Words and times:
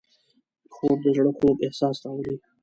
خوب 0.73 0.97
د 1.03 1.05
زړه 1.17 1.31
خوږ 1.37 1.57
احساس 1.65 1.97
راولي 2.03 2.35